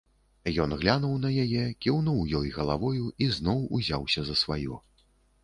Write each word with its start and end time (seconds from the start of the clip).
Ён 0.63 0.71
глянуў 0.79 1.11
на 1.25 1.29
яе, 1.43 1.65
кіўнуў 1.87 2.17
ёй 2.41 2.49
галавою 2.57 3.05
і 3.27 3.29
зноў 3.37 3.61
узяўся 3.79 4.21
за 4.33 4.41
сваё. 4.43 4.83